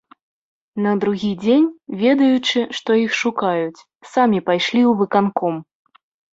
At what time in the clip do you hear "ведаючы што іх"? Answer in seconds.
2.01-3.11